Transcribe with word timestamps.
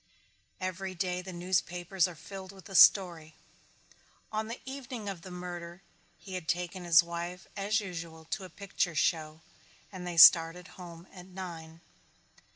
Every 0.59 0.95
day 0.95 1.21
the 1.21 1.31
newspapers 1.31 2.07
are 2.07 2.15
filled 2.15 2.51
with 2.51 2.65
the 2.65 2.73
story. 2.73 3.35
On 4.31 4.47
the 4.47 4.59
evening 4.65 5.07
of 5.07 5.21
the 5.21 5.29
murder 5.29 5.83
he 6.17 6.33
had 6.33 6.47
taken 6.47 6.85
his 6.85 7.03
wife 7.03 7.45
as 7.55 7.79
usual 7.79 8.25
to 8.31 8.43
a 8.43 8.49
picture 8.49 8.95
show 8.95 9.41
and 9.91 10.07
they 10.07 10.17
started 10.17 10.69
home 10.69 11.07
at 11.13 11.27
nine. 11.27 11.81